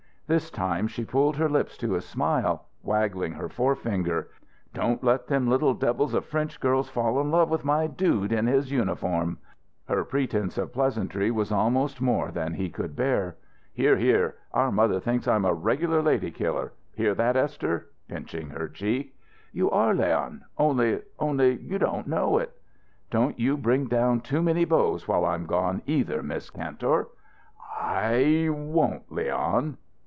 [0.27, 4.29] This time she pulled her lips to a smile, waggling her forefinger.
[4.73, 8.47] "Don't let them little devils of French girls fall in love with my dude in
[8.47, 9.37] his uniform."
[9.89, 13.35] Her pretense at pleasantry was almost more than he could bear.
[13.73, 13.97] "Hear!
[13.97, 14.35] Hear!
[14.53, 16.71] Our mother thinks I'm a regular lady killer!
[16.95, 19.13] Hear that, Esther?" pinching her cheek.
[19.51, 22.53] "You are, Leon only only, you don't know it."
[23.09, 27.09] "Don't you bring down too many beaus while I'm gone, either, Miss Kantor!"
[27.77, 29.75] "I won't, Leon."